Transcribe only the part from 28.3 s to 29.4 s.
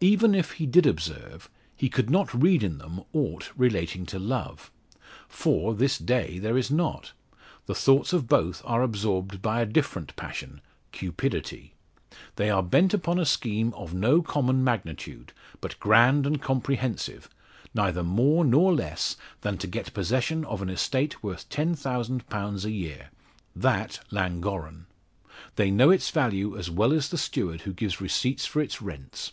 for its rents.